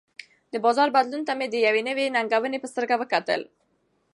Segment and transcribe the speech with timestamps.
[0.53, 3.41] د بازار بدلون ته مې د یوې نوې ننګونې په سترګه وکتل.